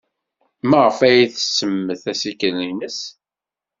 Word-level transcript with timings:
Maɣef 0.69 0.97
ay 1.07 1.19
tsemmet 1.27 2.03
assikel-nnes? 2.11 2.99